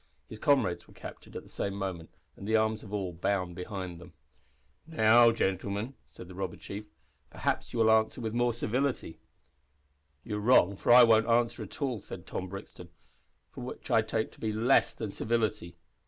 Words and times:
His 0.29 0.39
comrades 0.39 0.87
were 0.87 0.95
captured 0.95 1.35
at 1.35 1.43
the 1.43 1.47
same 1.47 1.75
moment, 1.75 2.09
and 2.35 2.47
the 2.47 2.55
arms 2.55 2.81
of 2.81 2.91
all 2.91 3.13
bound 3.13 3.53
behind 3.55 3.99
them. 3.99 4.13
"Now, 4.87 5.31
gentlemen," 5.31 5.93
said 6.07 6.27
the 6.27 6.33
robber 6.33 6.55
chief, 6.55 6.87
"perhaps 7.29 7.71
you 7.71 7.77
will 7.77 7.91
answer 7.91 8.19
with 8.19 8.33
more 8.33 8.51
civility." 8.51 9.19
"You 10.23 10.37
are 10.37 10.41
wrong, 10.41 10.75
for 10.75 10.91
I 10.91 11.03
won't 11.03 11.27
answer 11.27 11.61
at 11.61 11.79
all," 11.83 12.01
said 12.01 12.25
Tom 12.25 12.47
Brixton, 12.49 12.89
"which 13.55 13.91
I 13.91 14.01
take 14.01 14.31
to 14.31 14.39
be 14.39 14.51
less 14.51 14.95
civility." 15.11 15.75